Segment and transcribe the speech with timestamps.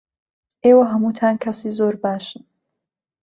[0.63, 2.43] ئێوە هەمووتان کەسی زۆر باشن.